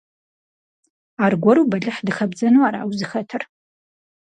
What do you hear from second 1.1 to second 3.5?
Аргуэру бэлыхь дыхэбдзэну ара узыхэтыр?